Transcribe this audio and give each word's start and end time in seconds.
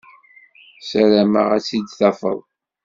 Sarameɣ 0.89 1.47
ad 1.55 1.63
tt-id-tafeḍ. 1.63 2.39